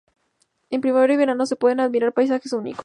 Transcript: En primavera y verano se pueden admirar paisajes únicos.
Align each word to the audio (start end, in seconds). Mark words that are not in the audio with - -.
En 0.71 0.81
primavera 0.81 1.13
y 1.13 1.17
verano 1.17 1.45
se 1.45 1.55
pueden 1.57 1.79
admirar 1.79 2.11
paisajes 2.11 2.53
únicos. 2.53 2.79